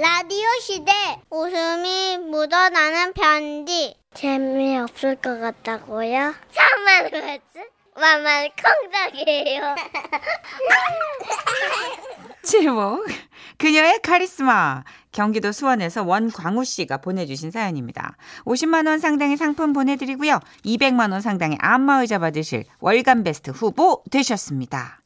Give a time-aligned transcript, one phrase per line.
[0.00, 0.92] 라디오 시대
[1.28, 6.34] 웃음이 묻어나는 편지 재미없을 것 같다고요?
[6.52, 7.68] 참말 그랬지?
[7.96, 8.48] 만만
[8.92, 9.74] 콩닥이에요
[12.44, 13.04] 제목
[13.58, 18.16] 그녀의 카리스마 경기도 수원에서 원광우 씨가 보내주신 사연입니다.
[18.44, 20.38] 50만 원 상당의 상품 보내드리고요.
[20.64, 25.00] 200만 원 상당의 안마의자 받으실 월간 베스트 후보 되셨습니다.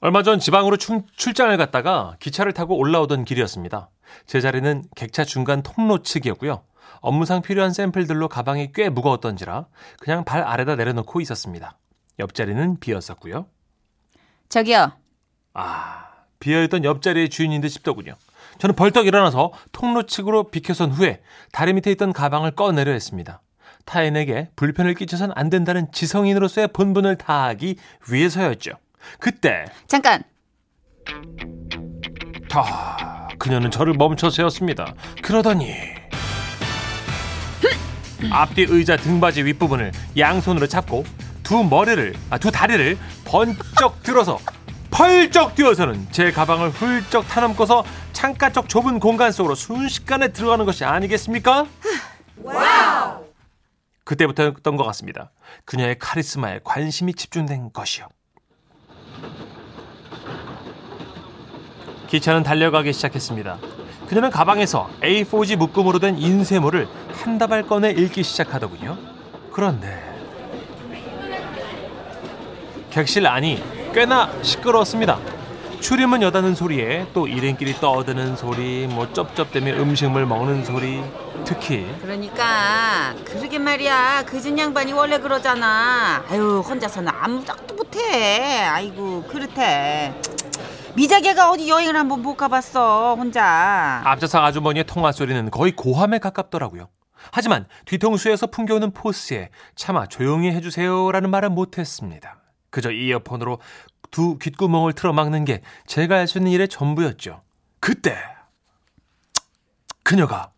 [0.00, 3.88] 얼마 전 지방으로 출, 출장을 갔다가 기차를 타고 올라오던 길이었습니다.
[4.26, 6.62] 제 자리는 객차 중간 통로 측이었고요.
[7.00, 9.66] 업무상 필요한 샘플들로 가방이 꽤 무거웠던지라
[10.00, 11.78] 그냥 발 아래다 내려놓고 있었습니다.
[12.18, 13.46] 옆자리는 비었었고요.
[14.48, 14.92] 저기요.
[15.54, 16.06] 아,
[16.40, 18.14] 비어있던 옆자리의 주인인 듯 싶더군요.
[18.58, 23.42] 저는 벌떡 일어나서 통로 측으로 비켜선 후에 다리 밑에 있던 가방을 꺼내려 했습니다.
[23.84, 27.76] 타인에게 불편을 끼쳐선 안 된다는 지성인으로서의 본분을 다하기
[28.10, 28.72] 위해서였죠.
[29.20, 30.22] 그때 잠깐.
[32.48, 33.15] 다
[33.46, 34.92] 그녀는 저를 멈춰 세웠습니다.
[35.22, 35.72] 그러더니
[38.32, 41.04] 앞뒤 의자 등받이 윗부분을 양손으로 잡고
[41.44, 44.40] 두 머리를 아, 두 다리를 번쩍 들어서
[44.90, 51.66] 펄쩍 뛰어서는 제 가방을 훌쩍 타넘고서 창가 쪽 좁은 공간 속으로 순식간에 들어가는 것이 아니겠습니까?
[54.02, 55.30] 그때부터였던 것 같습니다.
[55.64, 58.08] 그녀의 카리스마에 관심이 집중된 것이요.
[62.06, 63.58] 기차는 달려가기 시작했습니다.
[64.08, 68.96] 그녀는 가방에서 A4지 묶음으로 된 인쇄물을 한 다발 꺼내 읽기 시작하더군요.
[69.52, 70.02] 그런데
[72.90, 73.62] 객실 안이
[73.92, 75.18] 꽤나 시끄러웠습니다.
[75.80, 81.02] 출입문 여다는 소리에 또 일행끼리 떠드는 소리, 뭐 쩝쩝대며 음식물 먹는 소리,
[81.44, 84.24] 특히 그러니까 그러게 말이야.
[84.26, 86.24] 그진 양반이 원래 그러잖아.
[86.28, 88.64] 아유 혼자서는 아무짝도 못해.
[88.64, 90.12] 아이고 그렇대.
[90.96, 94.02] 미자개가 어디 여행을 한번 못 가봤어 혼자.
[94.04, 96.88] 앞좌석 아주머니의 통화 소리는 거의 고함에 가깝더라고요.
[97.32, 102.40] 하지만 뒤통수에서 풍겨오는 포스에 차마 조용히 해주세요라는 말은 못했습니다.
[102.70, 103.60] 그저 이어폰으로
[104.10, 107.42] 두 귓구멍을 틀어막는 게 제가 할 수 있는 일의 전부였죠.
[107.80, 108.16] 그때
[110.02, 110.52] 그녀가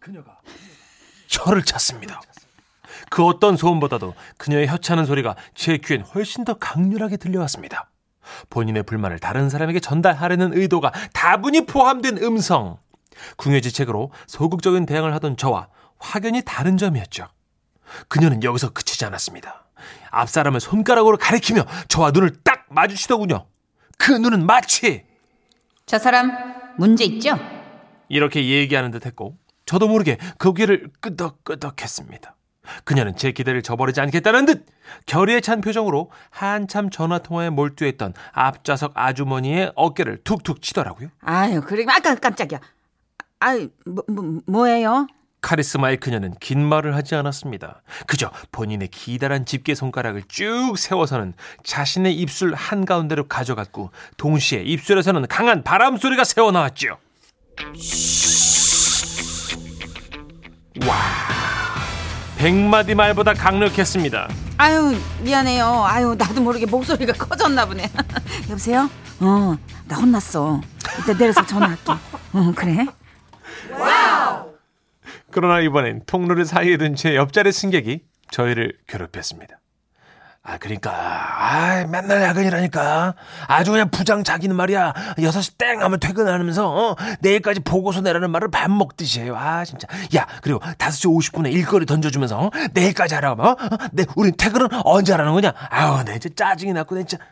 [1.29, 2.21] 혀를 찼습니다.
[3.11, 7.91] 그 어떤 소음보다도 그녀의 혀 차는 소리가 제 귀엔 훨씬 더 강렬하게 들려왔습니다.
[8.51, 12.79] 본인의 불만을 다른 사람에게 전달하려는 의도가 다분히 포함된 음성.
[13.37, 15.69] 궁여지책으로 소극적인 대응을 하던 저와
[15.99, 17.27] 확연히 다른 점이었죠.
[18.09, 19.67] 그녀는 여기서 그치지 않았습니다.
[20.11, 23.47] 앞 사람을 손가락으로 가리키며 저와 눈을 딱 마주치더군요.
[23.99, 25.05] 그 눈은 마치
[25.87, 26.33] 저 사람
[26.77, 27.37] 문제 있죠?
[28.09, 29.37] 이렇게 얘기하는 듯 했고
[29.67, 32.37] 저도 모르게 고개를 끄덕끄덕 했습니다.
[32.85, 34.67] 그녀는 제 기대를 저버리지 않겠다는 듯
[35.07, 41.09] 결의에 찬 표정으로 한참 전화통화에 몰두했던 앞좌석 아주머니의 어깨를 툭툭 치더라고요.
[41.21, 42.61] 아유 그래 아까 깜짝이야.
[43.41, 45.07] 아유 뭐, 뭐 뭐예요?
[45.41, 47.83] 카리스마의 그녀는 긴 말을 하지 않았습니다.
[48.07, 55.97] 그저 본인의 기다란 집게 손가락을 쭉 세워서는 자신의 입술 한가운데로 가져갔고 동시에 입술에서는 강한 바람
[55.97, 56.99] 소리가 새어나왔죠.
[60.87, 60.97] 와,
[62.39, 64.29] 백마디 말보다 강력했습니다.
[64.59, 65.85] 아유 미안해요.
[65.87, 67.91] 아유 나도 모르게 목소리가 커졌나 보네.
[68.49, 68.89] 여보세요?
[69.21, 69.57] 어
[69.89, 70.61] 나 혼났어.
[71.03, 71.93] 이따 내려서 전화할게.
[71.93, 72.87] 어 그래?
[75.31, 78.01] 그러나 이번엔 통로를 사이에 둔제 옆자리 승객이
[78.31, 79.59] 저희를 괴롭혔습니다.
[80.49, 83.15] 아, 그러니까, 아, 맨날 야근이라니까.
[83.49, 84.95] 아주 그냥 부장 자기는 말이야.
[85.19, 89.37] 6시 땡 하면 퇴근하면서, 어, 내일까지 보고서 내라는 말을 밥 먹듯이 해요.
[89.37, 89.87] 아, 진짜.
[90.17, 94.69] 야, 그리고 5시 50분에 일거리 던져 주면서, 어, 내일까지 하라고 하면, 어, 내, 우린 퇴근은
[94.85, 95.53] 언제 하라는 거냐?
[95.69, 97.23] 아우, 내 진짜 짜증이 났고, 내 진짜.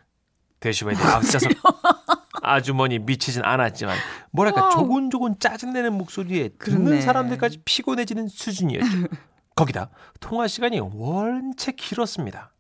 [0.61, 1.53] 대시바의 앞자석
[2.43, 3.97] 아주머니 미치진 않았지만
[4.31, 7.01] 뭐랄까 조곤조곤 짜증내는 목소리에 듣는 그렇네.
[7.03, 8.87] 사람들까지 피곤해지는 수준이었죠.
[9.55, 9.91] 거기다
[10.21, 12.53] 통화 시간이 원체 길었습니다.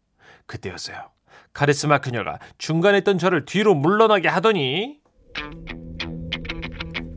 [0.47, 0.97] 그때였어요.
[1.53, 4.99] 카리스마 그녀가 중간에 있던 저를 뒤로 물러나게 하더니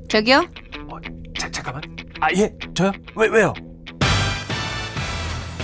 [0.10, 0.48] 저기요?
[0.90, 0.98] 어,
[1.38, 1.84] 자, 잠깐만.
[2.22, 2.92] 아, 예, 저요?
[3.16, 3.54] 왜, 왜요?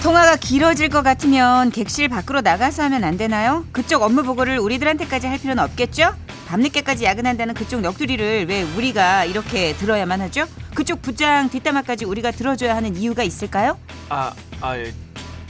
[0.04, 3.66] 통화가 길어질 것 같으면 객실 밖으로 나가서 하면 안 되나요?
[3.72, 6.14] 그쪽 업무 보고를 우리들한테까지 할 필요는 없겠죠?
[6.48, 10.46] 밤늦게까지 야근한다는 그쪽 넋두리를 왜 우리가 이렇게 들어야만 하죠?
[10.76, 13.80] 그쪽 부장 뒷담화까지 우리가 들어줘야 하는 이유가 있을까요?
[14.10, 14.32] 아,
[14.62, 14.94] 아, 예.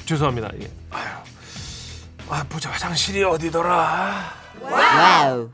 [0.06, 0.51] 죄송합니다.
[0.62, 0.69] 예.
[2.30, 2.72] 아, 보자.
[2.72, 4.31] 화장실이 어디더라?
[4.62, 5.50] Wow.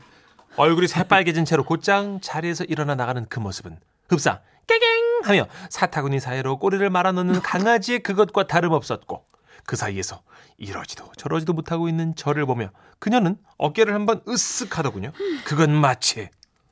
[0.56, 3.78] 얼굴이 새빨개진 채로 곧장 자리에서 일어나 나가는 그 모습은
[4.08, 9.24] 흡사 깨갱 하며 사타구니 사이로 꼬리를 말아넣는 강아지의 그것과 다름없었고
[9.64, 10.22] 그 사이에서
[10.58, 15.12] 이러지도 저러지도 못하고 있는 저를 보며 그녀는 어깨를 한번 으쓱 하더군요.
[15.44, 16.28] 그건 마치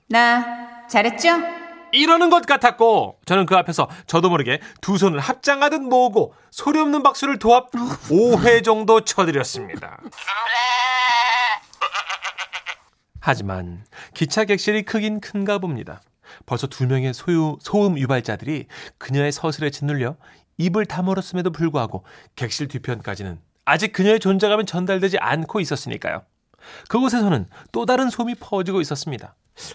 [0.09, 1.60] 나 잘했죠?
[1.93, 7.39] 이러는 것 같았고 저는 그 앞에서 저도 모르게 두 손을 합장하듯 모으고 소리 없는 박수를
[7.39, 9.99] 도합 5회 정도 쳐드렸습니다.
[13.21, 13.85] 하지만
[14.15, 16.01] 기차 객실이 크긴 큰가 봅니다.
[16.47, 18.67] 벌써 두 명의 소유, 소음 유발자들이
[18.99, 20.17] 그녀의 서슬에 짓눌려
[20.59, 22.05] 입을 다물었음에도 불구하고
[22.37, 26.23] 객실 뒤편까지는 아직 그녀의 존재감은 전달되지 않고 있었으니까요.
[26.89, 29.35] 그곳에서는 또 다른 소음이 퍼지고 있었습니다.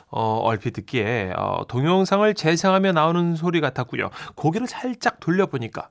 [0.09, 4.09] 어, 얼핏 듣기에 어, 동영상을 재생하며 나오는 소리 같았고요.
[4.35, 5.89] 고개를 살짝 돌려보니까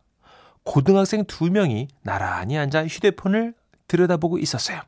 [0.64, 3.55] 고등학생 두 명이 나란히 앉아 휴대폰을
[3.87, 4.81] 들여다보고 있었어요.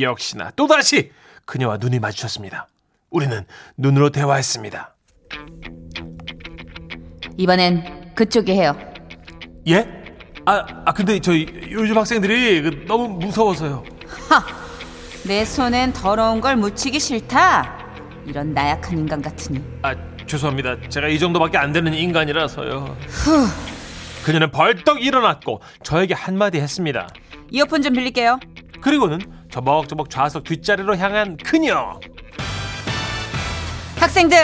[0.00, 1.12] 역시나 또다시
[1.44, 2.66] 그녀와 눈이 마주쳤습니다.
[3.10, 3.44] 우리는
[3.76, 4.94] 눈으로 대화했습니다.
[7.36, 8.76] 이번엔 그쪽이 해요.
[9.68, 9.86] 예?
[10.46, 13.84] 아, 아 근데 저희 요즘 학생들이 그 너무 무서워서요.
[15.26, 17.74] 내 손엔 더러운 걸 묻히기 싫다.
[18.26, 19.60] 이런 나약한 인간 같으니.
[19.82, 19.94] 아,
[20.26, 20.76] 죄송합니다.
[20.88, 22.96] 제가 이 정도밖에 안 되는 인간이라서요.
[24.24, 27.08] 그녀는 벌떡 일어났고 저에게 한마디 했습니다.
[27.50, 28.38] 이어폰 좀 빌릴게요.
[28.80, 29.20] 그리고는
[29.50, 31.98] 저벅저벅 좌석 뒷자리로 향한 그녀.
[33.98, 34.38] 학생들,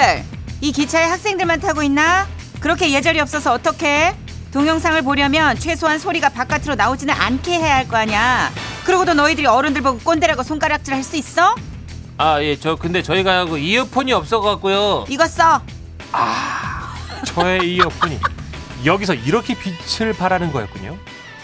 [0.60, 2.26] 이 기차에 학생들만 타고 있나?
[2.60, 4.14] 그렇게 예절이 없어서 어떡해?
[4.52, 8.50] 동영상을 보려면 최소한 소리가 바깥으로 나오지는 않게 해야 할 거 아니야.
[8.84, 11.54] 그러고도 너희들이 어른들 보고 꼰대라고 손가락질 할 수 있어?
[12.18, 15.06] 아, 예, 저 근데 저희가 그 이어폰이 없어갖고요.
[15.08, 15.60] 이거 써.
[17.24, 18.18] 저의 이어폰이
[18.84, 20.96] 여기서 이렇게 빛을 발하는 거였군요.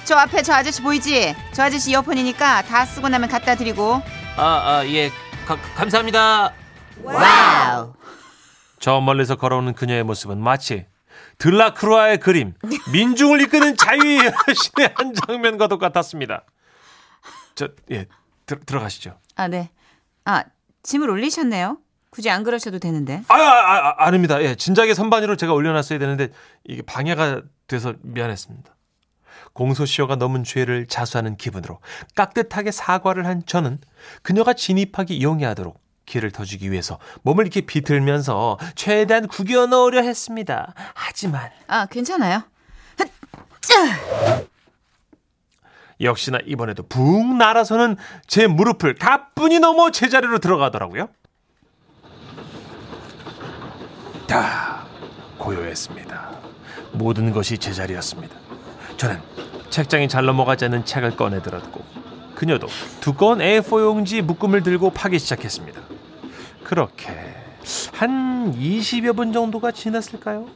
[0.04, 1.34] 저 앞에 저 아저씨 보이지?
[1.52, 4.02] 저 아저씨 이어폰이니까 다 쓰고 나면 갖다 드리고.
[4.36, 5.10] 아, 아, 예,
[5.46, 6.52] 가, 감사합니다.
[7.02, 7.94] Wow.
[8.80, 10.86] 저 멀리서 걸어오는 그녀의 모습은 마치
[11.38, 12.54] 들라크루아의 그림,
[12.92, 14.18] 민중을 이끄는 자유의
[14.48, 16.42] 여신의 한 장면과 똑같았습니다.
[17.58, 18.06] 저, 예,
[18.46, 19.18] 들, 들어가시죠.
[19.34, 19.70] 아, 네.
[20.24, 20.44] 아,
[20.84, 21.78] 짐을 올리셨네요.
[22.10, 23.24] 굳이 안 그러셔도 되는데.
[23.26, 24.40] 아, 아, 아, 아 닙니다.
[24.40, 26.28] 예, 진작에 선반위로 제가 올려놨어야 되는데
[26.62, 28.76] 이게 방해가 돼서 미안했습니다.
[29.54, 31.80] 공소시효가 넘은 죄를 자수하는 기분으로
[32.14, 33.78] 깍듯하게 사과를 한 저는
[34.22, 40.74] 그녀가 진입하기 용이하도록 길을 터주기 위해서 몸을 이렇게 비틀면서 최대한 구겨 넣으려 했습니다.
[40.94, 42.44] 하지만 아, 괜찮아요.
[46.00, 47.96] 역시나 이번에도 붕 날아서는
[48.26, 51.08] 제 무릎을 가뿐히 넘어 제자리로 들어가더라고요.
[54.26, 54.84] 다
[55.38, 56.38] 고요했습니다.
[56.92, 58.34] 모든 것이 제자리였습니다.
[58.96, 59.20] 저는
[59.70, 61.84] 책장이 잘 넘어가지 않는 책을 꺼내 들었고
[62.34, 62.68] 그녀도
[63.00, 65.80] 두꺼운 A4 용지 묶음을 들고 파기 시작했습니다.
[66.62, 67.12] 그렇게
[67.92, 70.46] 한 20여 분 정도가 지났을까요?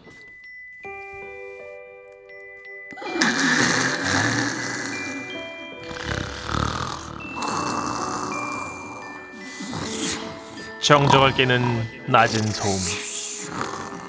[10.83, 11.63] 정적을 깨는
[12.09, 12.77] 낮은 소음.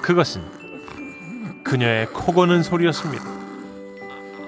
[0.02, 0.42] 그것은
[1.62, 3.24] 그녀의 코 고는 소리였습니다.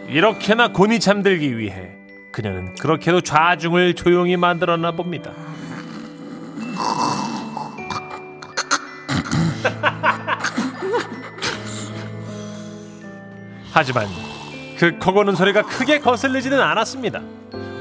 [0.09, 1.93] 이렇게나 곤히 잠들기 위해
[2.33, 5.31] 그녀는 그렇게도 좌중을 조용히 만들었나 봅니다.
[13.73, 14.09] 하지만
[14.79, 17.21] 그 코고는 소리가 크게 거슬리지는 않았습니다.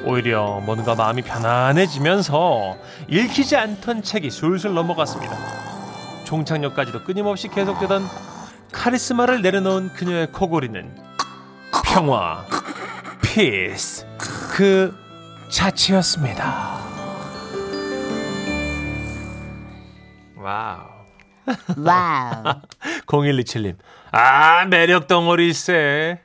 [0.05, 5.35] 오히려 뭔가 마음이 편안해지면서 읽히지 않던 책이 술술 넘어갔습니다.
[6.25, 8.03] 종착역까지도 끊임없이 계속되던
[8.71, 10.95] 카리스마를 내려놓은 그녀의 코골이는
[11.85, 12.45] 평화,
[13.21, 14.05] peace
[14.51, 14.95] 그
[15.49, 16.75] 자체였습니다.
[20.37, 20.79] Wow.
[21.77, 22.43] 와우.
[23.07, 23.75] 0127님.
[24.11, 26.24] 아, 매력 덩어리세.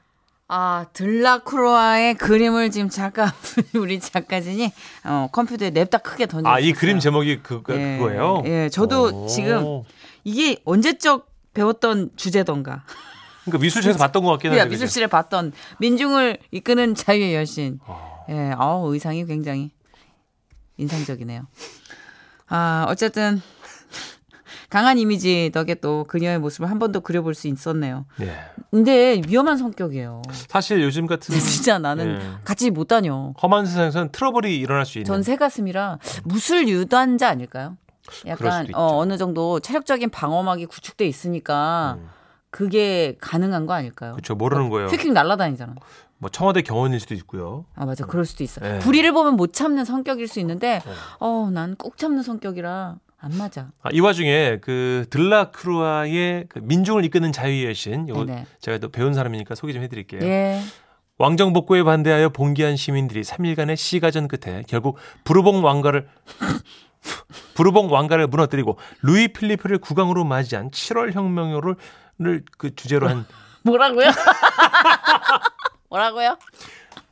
[0.52, 3.32] 아, 들라크로아의 그림을 지금 작가,
[3.78, 4.72] 우리 작가진이,
[5.04, 6.50] 어, 컴퓨터에 냅다 크게 던져.
[6.50, 8.42] 아, 이 그림 제목이 그, 그, 예, 그거예요?
[8.46, 9.26] 예, 저도 오.
[9.28, 9.82] 지금
[10.24, 12.82] 이게 언제적 배웠던 주제던가.
[13.44, 14.74] 그러니까 미술책에서 봤던 것 같긴 그냥 한데.
[14.74, 17.78] 미술실에 봤던 민중을 이끄는 자유의 여신.
[17.86, 18.26] 어.
[18.30, 19.70] 예, 아우, 의상이 굉장히
[20.78, 21.46] 인상적이네요.
[22.48, 23.40] 아, 어쨌든
[24.70, 28.06] 강한 이미지 덕에 또 그녀의 모습을 한 번 더 그려볼 수 있었네요.
[28.20, 28.32] 예.
[28.70, 30.22] 근데 위험한 성격이에요.
[30.48, 32.20] 사실 요즘 같은 진짜 나는 예.
[32.44, 33.34] 같이 못 다녀.
[33.42, 35.04] 험한 세상에서는 트러블이 일어날 수 있는.
[35.06, 37.76] 전 새가슴이라 무술 유단자 아닐까요?
[38.26, 38.66] 약간.
[38.74, 42.08] 어, 어느 정도 체력적인 방어막이 구축돼 있으니까 음.
[42.50, 44.12] 그게 가능한 거 아닐까요?
[44.12, 44.34] 그렇죠.
[44.34, 44.88] 모르는 거예요.
[44.88, 45.74] 휙휙 날아다니잖아.
[46.18, 47.64] 뭐 청와대 경호원일 수도 있고요.
[47.74, 48.60] 아 맞아, 그럴 수도 있어.
[48.60, 48.78] 네.
[48.80, 50.82] 불의를 보면 못 참는 성격일 수 있는데,
[51.18, 53.70] 어, 난꾹 참는 성격이라 안 맞아.
[53.82, 58.46] 아, 이 와중에 그 들라크루아의 그 민중을 이끄는 자유의 여신 이거 네네.
[58.60, 60.22] 제가 또 배운 사람이니까 소개 좀 해드릴게요.
[60.22, 60.62] 예.
[61.18, 66.08] 왕정 복고에 반대하여 봉기한 시민들이 3일간의 시가전 끝에 결국 부르봉 왕가를
[67.54, 71.76] 부르봉 왕가를 무너뜨리고 루이 필리프를 국왕으로 맞이한 7월 혁명을
[72.56, 73.26] 그 주제로 한
[73.64, 74.08] 뭐라고요?
[75.90, 76.38] 뭐라고요?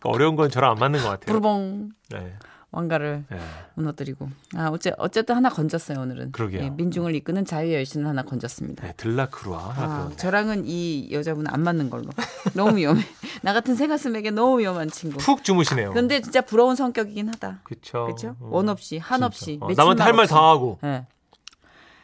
[0.05, 1.27] 어려운 건 저랑 안 맞는 것 같아요.
[1.27, 2.35] 부르봉 네.
[2.70, 3.38] 왕가를 네.
[3.75, 4.28] 무너뜨리고.
[4.54, 6.32] 아, 어째, 어쨌든 하나 건졌어요, 오늘은.
[6.32, 6.62] 그러게요.
[6.64, 8.87] 예, 민중을 이끄는 자유의 열신을 하나 건졌습니다.
[8.87, 9.58] 네, 들라크루아.
[9.76, 10.10] 아.
[10.16, 12.10] 저랑은 이 여자분은 안 맞는 걸로.
[12.54, 13.02] 너무 위험해.
[13.42, 15.16] 나 같은 새가슴에게 너무 위험한 친구.
[15.18, 15.92] 푹 주무시네요.
[15.92, 17.60] 근데 진짜 부러운 성격이긴 하다.
[17.64, 18.04] 그쵸.
[18.04, 18.37] 그렇죠?
[18.40, 19.26] 어, 원 없이, 한 진짜.
[19.26, 19.58] 없이.
[19.62, 20.26] 어, 남한테 할 말.
[20.26, 20.78] 다 하고.
[20.84, 21.06] 예.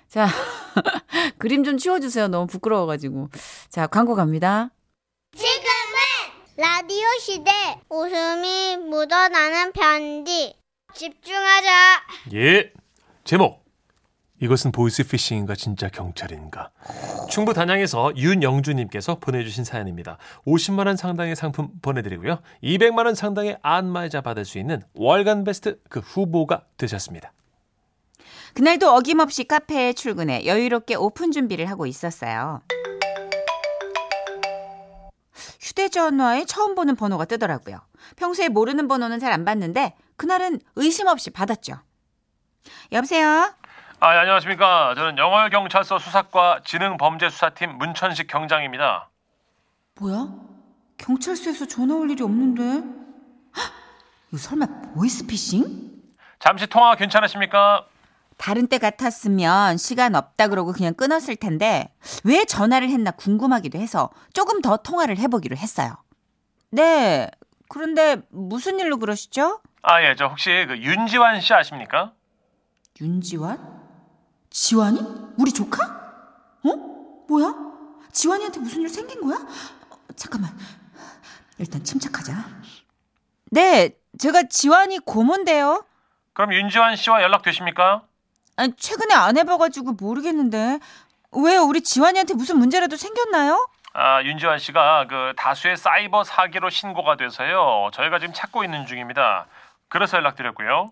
[0.08, 0.26] 자,
[1.38, 2.28] 그림 좀 치워주세요.
[2.28, 3.28] 너무 부끄러워가지고.
[3.68, 4.70] 자, 광고 갑니다.
[6.56, 7.50] 라디오 시대
[7.90, 10.54] 웃음이 묻어나는 편지
[10.94, 11.68] 집중하자
[12.34, 12.72] 예.
[13.24, 13.64] 제목.
[14.40, 16.70] 이것은 보이스피싱인가 진짜 경찰인가.
[17.28, 20.18] 충북 단양에서 윤영주님께서 보내주신 사연입니다.
[20.46, 22.40] 50만 원 상당의 상품 보내드리고요.
[22.62, 27.32] 200만 원 상당의 안마의자 받을 수 있는 월간 베스트 그 후보가 되셨습니다.
[28.54, 32.62] 그날도 어김없이 카페에 출근해 여유롭게 오픈 준비를 하고 있었어요.
[35.78, 37.80] 휴대전화에 처음 보는 번호가 뜨더라고요.
[38.16, 41.74] 평소에 모르는 번호는 잘 안 받는데 그날은 의심 없이 받았죠.
[42.92, 43.52] 여보세요?
[43.98, 44.94] 아, 예, 안녕하십니까.
[44.94, 49.10] 저는 영월경찰서 수사과 지능범죄수사팀 문천식 경장입니다.
[49.98, 50.28] 뭐야?
[50.98, 52.62] 경찰서에서 전화 올 일이 없는데?
[53.56, 53.72] 헉,
[54.28, 55.92] 이거 설마 보이스피싱?
[56.38, 57.86] 잠시 통화 괜찮으십니까?
[58.36, 61.92] 다른 때 같았으면 시간 없다 그러고 그냥 끊었을 텐데
[62.24, 65.96] 왜 전화를 했나 궁금하기도 해서 조금 더 통화를 해보기로 했어요.
[66.70, 67.30] 네.
[67.68, 69.60] 그런데 무슨 일로 그러시죠?
[69.82, 72.12] 아, 예, 저 혹시 그 윤지환 씨 아십니까?
[73.00, 73.58] 윤지환?
[74.50, 75.00] 지환이?
[75.38, 75.84] 우리 조카?
[76.64, 76.76] 어?
[77.28, 77.54] 뭐야?
[78.12, 79.36] 지환이한테 무슨 일 생긴 거야?
[79.38, 80.56] 어, 잠깐만.
[81.58, 82.32] 일단 침착하자.
[83.50, 85.84] 네, 제가 지환이 고모인데요.
[86.32, 88.02] 그럼 윤지환 씨와 연락되십니까?
[88.56, 90.78] 아니, 최근에 안 해봐가지고 모르겠는데.
[91.32, 91.62] 왜요?
[91.62, 93.68] 우리 지환이한테 무슨 문제라도 생겼나요?
[93.92, 97.90] 아, 윤지환 씨가 그 다수의 사이버 사기로 신고가 돼서요.
[97.92, 99.46] 저희가 지금 찾고 있는 중입니다.
[99.88, 100.90] 그래서 연락드렸고요.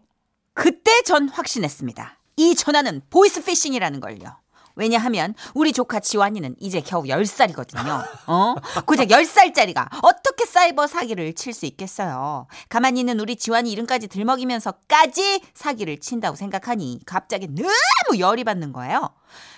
[0.55, 2.17] 그때 전 확신했습니다.
[2.37, 4.37] 이 전화는 보이스피싱이라는 걸요.
[4.75, 8.05] 왜냐하면 우리 조카 지환이는 이제 겨우 10살이거든요.
[8.27, 8.55] 어?
[8.87, 12.47] 고작 10살짜리가 어떻게 사이버 사기를 칠 수 있겠어요.
[12.71, 19.11] 가만히 있는 우리 지환이 이름까지 들먹이면서까지 사기를 친다고 생각하니 갑자기 너무 열이 받는 거예요.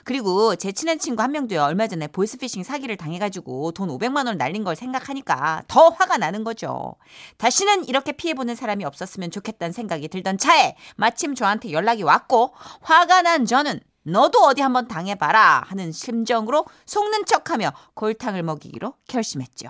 [0.04, 1.62] 그리고 제 친한 친구 한 명도요.
[1.62, 6.94] 얼마 전에 보이스피싱 사기를 당해가지고 돈 500만 원 날린 걸 생각하니까 더 화가 나는 거죠.
[7.38, 13.46] 다시는 이렇게 피해보는 사람이 없었으면 좋겠다는 생각이 들던 차에 마침 저한테 연락이 왔고 화가 난
[13.46, 19.68] 저는 너도 어디 한번 당해봐라 하는 심정으로 속는 척하며 골탕을 먹이기로 결심했죠.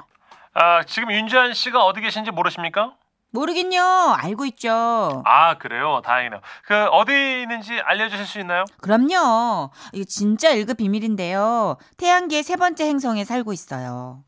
[0.55, 2.95] 아, 지금 윤지환 씨가 어디 계신지 모르십니까?
[3.31, 3.83] 모르긴요.
[4.17, 5.23] 알고 있죠.
[5.25, 6.00] 아, 그래요.
[6.05, 6.41] 다행이네요.
[6.64, 8.64] 그 어디 있는지 알려주실 수 있나요?
[8.81, 9.71] 그럼요.
[9.93, 11.76] 이거 진짜 1급 비밀인데요.
[11.97, 14.23] 태양계의 세 번째 행성에 살고 있어요.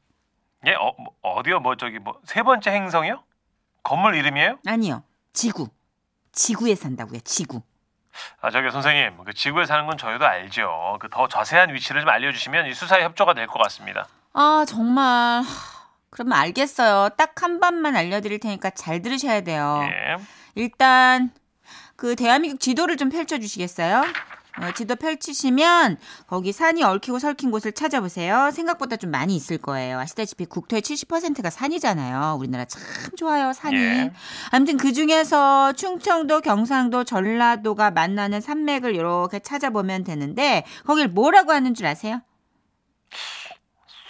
[0.67, 1.61] 예, 어, 뭐, 어디요?
[1.61, 3.23] 뭐 저기 뭐 세 번째 행성이요?
[3.85, 4.59] 건물 이름이에요?
[4.67, 5.05] 아니요.
[5.33, 5.69] 지구.
[6.33, 7.21] 지구에 산다고요.
[7.21, 7.63] 지구.
[8.41, 10.99] 아, 저기 선생님, 그 지구에 사는 건 저희도 알죠.
[11.01, 14.07] 그 더 자세한 위치를 좀 알려주시면 이 수사에 협조가 될 것 같습니다.
[14.33, 15.05] 아, 정말.
[15.43, 15.45] 하,
[16.11, 17.11] 그러면 알겠어요.
[17.17, 19.81] 딱 한 번만 알려드릴 테니까 잘 들으셔야 돼요.
[19.91, 20.17] 예.
[20.55, 21.31] 일단
[21.97, 24.05] 그 대한민국 지도를 좀 펼쳐주시겠어요?
[24.63, 28.51] 어, 지도 펼치시면 거기 산이 얽히고 설킨 곳을 찾아보세요.
[28.51, 29.99] 생각보다 좀 많이 있을 거예요.
[29.99, 32.37] 아시다시피 국토의 70%가 산이잖아요.
[32.39, 32.81] 우리나라 참
[33.17, 33.77] 좋아요, 산이.
[33.77, 34.13] 예.
[34.51, 41.87] 아무튼 그 중에서 충청도, 경상도, 전라도가 만나는 산맥을 이렇게 찾아보면 되는데 거길 뭐라고 하는 줄
[41.87, 42.23] 아세요?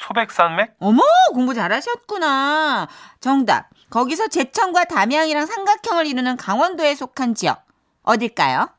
[0.07, 0.77] 소백산맥?
[0.79, 1.03] 어머,
[1.35, 2.87] 공부 잘하셨구나.
[3.21, 3.69] 정답.
[3.91, 7.65] 거기서 제천과 담양이랑 삼각형을 이루는 강원도에 속한 지역.
[8.03, 8.76] 어딜까요?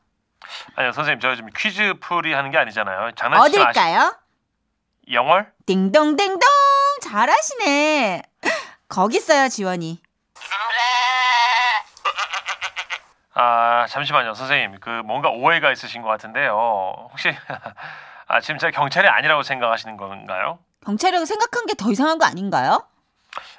[0.76, 3.12] 아니요, 선생님, 저 지금 퀴즈 풀이 하는 게 아니잖아요.
[3.12, 3.60] 장난치지.
[3.60, 4.16] 어딜까요?
[5.12, 5.52] 영월?
[5.66, 6.40] 띵동댕동!
[7.02, 8.22] 잘하시네.
[8.88, 10.00] 거기 있어요, 지원이.
[13.34, 14.80] 아, 잠시만요, 선생님.
[14.80, 17.08] 그 뭔가 오해가 있으신 것 같은데요.
[17.10, 17.34] 혹시
[18.26, 20.58] 아, 지금 제가 경찰이 아니라고 생각하시는 건가요?
[20.84, 22.84] 경찰이라고 생각한 게 더 이상한 거 아닌가요?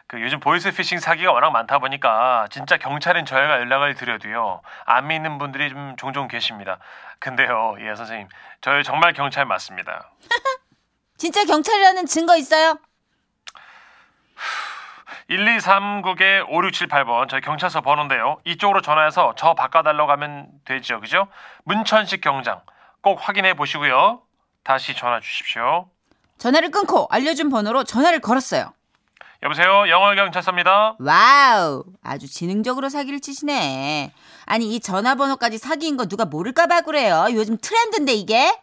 [0.07, 5.69] 그 요즘 보이스피싱 사기가 워낙 많다 보니까 진짜 경찰인 저희가 연락을 드려도요 안 믿는 분들이
[5.69, 6.79] 좀 종종 계십니다.
[7.19, 8.27] 근데요, 예 선생님,
[8.61, 10.11] 저희 정말 경찰 맞습니다.
[11.17, 12.77] 진짜 경찰이라는 증거 있어요?
[15.29, 18.39] 1239개 5678번 저희 경찰서 번호인데요.
[18.45, 21.27] 이쪽으로 전화해서 저 바꿔달라고 하면 되죠, 그죠?
[21.65, 22.61] 문천식 경장
[23.01, 24.21] 꼭 확인해 보시고요.
[24.63, 25.89] 다시 전화 주십시오.
[26.37, 28.73] 전화를 끊고 알려준 번호로 전화를 걸었어요.
[29.41, 30.97] 여보세요, 영월 경찰서입니다.
[30.99, 34.11] 와우, 아주 지능적으로 사기를 치시네.
[34.45, 37.27] 아니 이 전화번호까지 사기인 거 누가 모를까 봐 그래요.
[37.31, 38.53] 요즘 트렌드인데 이게.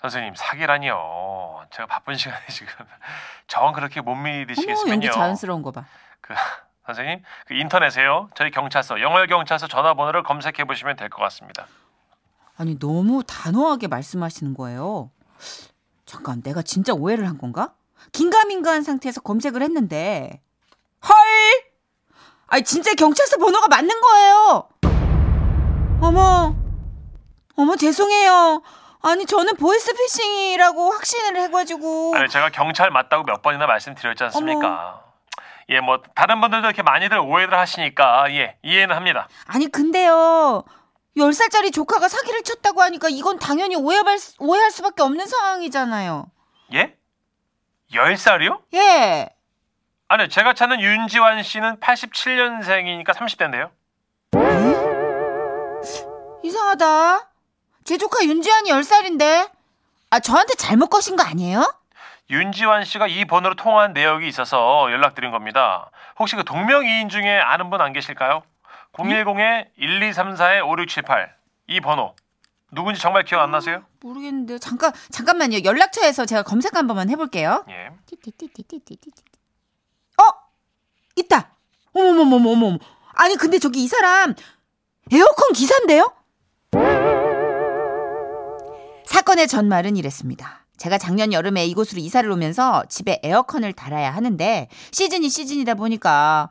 [0.00, 1.66] 선생님 사기라니요.
[1.72, 2.72] 제가 바쁜 시간에 지금
[3.46, 4.90] 정 그렇게 못 믿으시겠으면요.
[4.92, 5.84] 연기 자연스러운 거 봐.
[6.22, 6.32] 그
[6.86, 8.30] 선생님 그 인터넷에요.
[8.34, 11.66] 저희 경찰서 영월 경찰서 전화번호를 검색해 보시면 될 것 같습니다.
[12.56, 15.10] 아니 너무 단호하게 말씀하시는 거예요.
[16.06, 17.74] 잠깐 내가 진짜 오해를 한 건가?
[18.12, 20.40] 긴가민가한 상태에서 검색을 했는데
[21.08, 21.14] 헐!
[22.46, 24.68] 아니 진짜 경찰서 번호가 맞는 거예요.
[26.02, 26.54] 어머,
[27.56, 28.62] 어머 죄송해요.
[29.00, 35.02] 아니 저는 보이스피싱이라고 확신을 해가지고 아니 제가 경찰 맞다고 몇 번이나 말씀드렸지 않습니까?
[35.70, 39.28] 예, 뭐 다른 분들도 이렇게 많이들 오해를 하시니까 예 이해는 합니다.
[39.46, 40.64] 아니 근데요.
[41.16, 46.26] 10살짜리 조카가 사기를 쳤다고 하니까 이건 당연히 오해할, 수- 오해할 수밖에 없는 상황이잖아요.
[46.74, 46.96] 예?
[47.92, 48.60] 10살이요?
[48.74, 49.28] 예.
[50.08, 53.70] 아니요, 제가 찾는 윤지환 씨는 87년생이니까 30대인데요.
[56.42, 57.28] 이상하다.
[57.84, 59.50] 제 조카 윤지환이 10살인데.
[60.10, 61.62] 아, 저한테 잘못 거신 거 아니에요?
[62.30, 65.90] 윤지환 씨가 이 번호로 통화한 내역이 있어서 연락드린 겁니다.
[66.18, 68.42] 혹시 그 동명이인 중에 아는 분 안 계실까요?
[68.92, 71.30] 010-1234-5678.
[71.68, 72.14] 이 번호.
[72.72, 73.82] 누군지 정말 기억 안 나세요?
[74.00, 74.58] 모르겠는데.
[74.58, 75.62] 잠깐, 잠깐만요.
[75.62, 77.64] 연락처에서 제가 검색 한 번만 해볼게요.
[77.68, 77.90] 예.
[80.18, 80.24] 어?
[81.16, 81.54] 있다.
[81.92, 82.78] 어머머머머머.
[83.14, 84.34] 아니, 근데 저기 이 사람
[85.12, 86.14] 에어컨 기사인데요?
[89.04, 90.64] 사건의 전말은 이랬습니다.
[90.78, 96.48] 제가 작년 여름에 이곳으로 이사를 오면서 집에 에어컨을 달아야 하는데 시즌이 시즌이다 보니까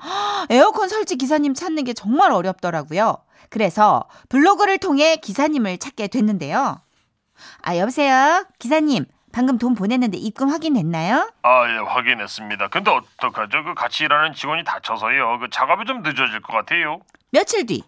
[0.50, 3.18] 에어컨 설치 기사님 찾는 게 정말 어렵더라고요.
[3.50, 6.82] 그래서 블로그를 통해 기사님을 찾게 됐는데요.
[7.62, 8.46] 아, 여보세요?
[8.60, 11.32] 기사님, 방금 돈 보냈는데 입금 확인됐나요?
[11.44, 12.68] 아, 예, 확인했습니다.
[12.68, 13.64] 근데 어떡하죠?
[13.64, 15.40] 그 같이 일하는 직원이 다쳐서요.
[15.40, 17.00] 그 작업이 좀 늦어질 것 같아요.
[17.32, 17.84] 며칠 뒤.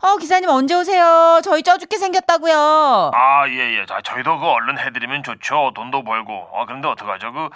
[0.00, 1.40] 어, 기사님 언제 오세요?
[1.42, 3.10] 저희 쪄 죽게 생겼다고요.
[3.14, 3.86] 아, 예, 예.
[3.86, 5.72] 자, 저희도 그 얼른 해드리면 좋죠.
[5.74, 6.48] 돈도 벌고.
[6.54, 7.32] 아, 그런데 어떡하죠?
[7.32, 7.48] 그,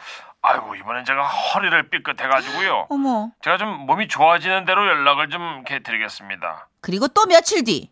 [0.42, 2.86] 아이고, 이번엔 제가 허리를 삐끗해가지고요.
[2.90, 3.30] 어머.
[3.42, 6.68] 제가 좀 몸이 좋아지는 대로 연락을 좀 이렇게 드리겠습니다.
[6.80, 7.90] 그리고 또 며칠 뒤.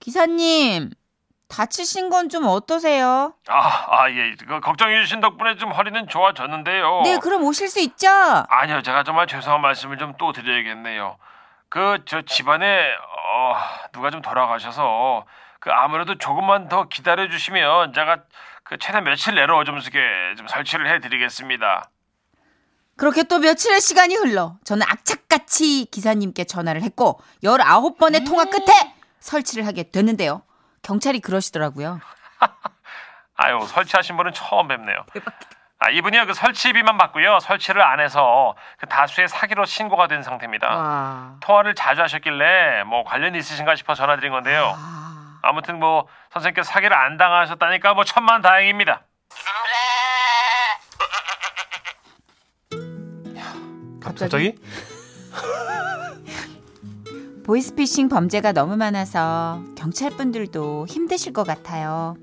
[0.00, 0.90] 기사님,
[1.48, 3.32] 다치신 건 좀 어떠세요?
[3.48, 4.34] 아, 아, 예.
[4.46, 7.00] 그 걱정해 주신 덕분에 좀 허리는 좋아졌는데요.
[7.04, 8.06] 네, 그럼 오실 수 있죠?
[8.50, 11.16] 아니요, 제가 정말 죄송한 말씀을 좀 또 드려야겠네요.
[11.70, 13.54] 그, 저 집안에, 어,
[13.92, 15.24] 누가 좀 돌아가셔서,
[15.60, 18.18] 그 아무래도 조금만 더 기다려 주시면 제가
[18.64, 20.00] 그 최대 며칠 내로 좀 이렇게
[20.36, 21.90] 좀 설치를 해드리겠습니다.
[22.96, 29.90] 그렇게 또 며칠의 시간이 흘러 저는 악착같이 기사님께 전화를 했고 19번의 통화 끝에 설치를 하게
[29.90, 30.42] 됐는데요.
[30.82, 32.00] 경찰이 그러시더라고요.
[33.36, 34.96] 아유, 설치하신 분은 처음 뵙네요.
[35.80, 37.38] 아, 이분이요, 그 설치비만 받고요.
[37.38, 40.66] 설치를 안 해서 그 다수의 사기로 신고가 된 상태입니다.
[40.66, 41.36] 와.
[41.40, 44.74] 통화를 자주 하셨길래 뭐 관련 있으신가 싶어 전화드린 건데요.
[44.76, 45.17] 아.
[45.48, 49.04] 아무튼 뭐 선생님께 사기를 안 당하셨다니까 뭐 천만 다행입니다.
[54.00, 54.56] 갑자기?
[57.44, 62.14] 보이스피싱 범죄가 너무 많아서 경찰분들도 힘드실 것 같아요.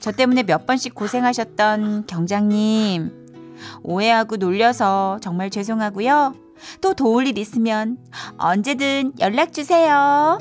[0.00, 6.34] 저 때문에 몇 번씩 고생하셨던 경장님, 오해하고 놀려서 정말 죄송하고요.
[6.80, 7.98] 또 도울 일 있으면
[8.38, 10.38] 언제든 연락 주세요.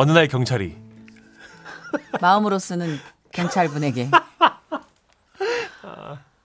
[0.00, 0.76] 어느 날 경찰이
[2.20, 2.98] 마음으로 쓰는
[3.32, 4.08] 경찰분에게.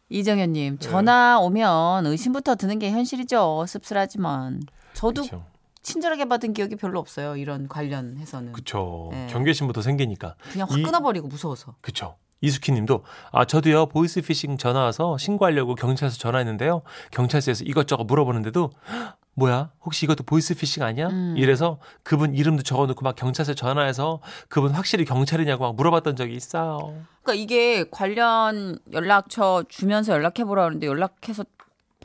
[0.10, 3.66] 이정현님, 전화 오면 의심부터 드는 게 현실이죠.
[3.68, 4.62] 씁쓸하지만.
[4.94, 5.44] 저도 그쵸.
[5.84, 7.38] 친절하게 받은 기억이 별로 없어요.
[7.38, 8.54] 이런 관련해서는.
[8.54, 9.28] 그쵸 네.
[9.30, 11.76] 경계심부터 생기니까 그냥 확 이- 끊어버리고 무서워서.
[11.82, 19.72] 그쵸 이수키님도 아 저도요 보이스피싱 전화 와서 신고하려고 경찰서 전화했는데요 경찰서에서 이것저것 물어보는데도 "헉, 뭐야
[19.84, 21.36] 혹시 이것도 보이스피싱 아니야 음.
[21.38, 26.78] 이래서 그분 이름도 적어놓고 막 경찰서 전화해서 그분 확실히 경찰이냐고 막 물어봤던 적이 있어요
[27.24, 31.46] 그러니까 이게 관련 연락처 주면서 연락해보라 그러는데 연락해서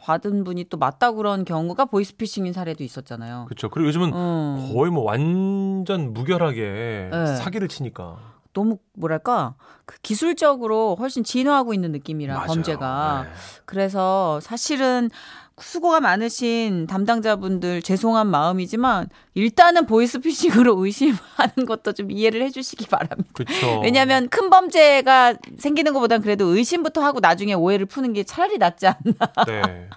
[0.01, 3.47] 받은 분이 또 맞다 그런 경우가 보이스피싱인 사례도 있었잖아요.
[3.49, 4.73] 그쵸 그리고 요즘은 음.
[4.73, 7.37] 거의 뭐 완전 무결하게 네.
[7.37, 8.17] 사기를 치니까
[8.55, 12.47] 너무 뭐랄까 그 기술적으로 훨씬 진화하고 있는 느낌이라 맞아요.
[12.47, 13.31] 범죄가 네.
[13.67, 15.11] 그래서 사실은
[15.63, 23.29] 수고가 많으신 담당자분들 죄송한 마음이지만 일단은 보이스피싱으로 의심하는 것도 좀 이해를 해주시기 바랍니다.
[23.33, 28.87] 그쵸 왜냐하면 큰 범죄가 생기는 것보단 그래도 의심부터 하고 나중에 오해를 푸는 게 차라리 낫지
[28.87, 29.45] 않나.
[29.47, 29.89] 네.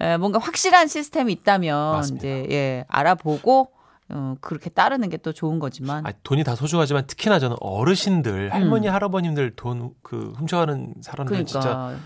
[0.00, 2.26] 에, 뭔가 확실한 시스템이 있다면 맞습니다.
[2.26, 3.70] 이제 예 알아보고
[4.10, 8.88] 어, 그렇게 따르는 게 또 좋은 거지만 아, 돈이 다 소중하지만 특히나 저는 어르신들 할머니
[8.88, 8.94] 음.
[8.94, 11.96] 할아버님들 돈 그 훔쳐가는 사람들 그러니까 진짜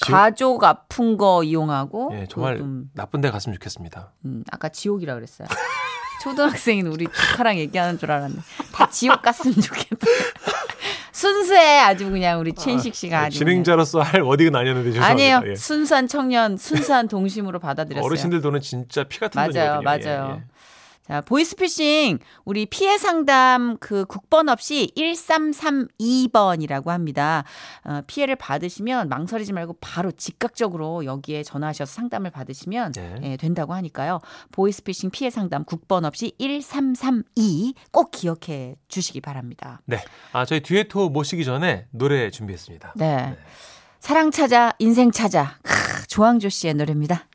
[0.00, 4.12] 가족 아픈 거 이용하고 예, 정말 또 좀, 나쁜 데 갔으면 좋겠습니다.
[4.24, 5.48] 음, 아까 지옥이라 그랬어요.
[6.22, 8.36] 초등학생인 우리 조카랑 얘기하는 줄 알았네.
[8.72, 10.06] 다 지옥 갔으면 좋겠다.
[11.12, 13.30] 순수해 아주 그냥 우리 최인식 씨가 그냥.
[13.30, 15.06] 진행자로서 할 어디가 아니었는데 죄송합니다.
[15.06, 15.50] 아니에요.
[15.52, 15.54] 예.
[15.54, 18.04] 순수한 청년, 순수한 동심으로 받아들였어요.
[18.04, 20.10] 어르신들 돈은 진짜 피 같은 맞아요, 돈이거든요.
[20.10, 20.42] 예, 맞아요.
[21.06, 27.44] 자, 보이스피싱 우리 피해 상담 그 국번 없이 1332번이라고 합니다.
[27.84, 33.16] 어, 피해를 받으시면 망설이지 말고 바로 즉각적으로 여기에 전화하셔서 상담을 받으시면 네.
[33.22, 34.20] 예, 된다고 하니까요.
[34.52, 39.82] 보이스피싱 피해 상담 국번 없이 1332 꼭 기억해 주시기 바랍니다.
[39.84, 39.98] 네.
[40.32, 42.94] 아, 저희 듀에토 모시기 전에 노래 준비했습니다.
[42.96, 43.36] 네.
[44.00, 47.26] 사랑 찾아 인생 찾아 크, 조항조 씨의 노래입니다.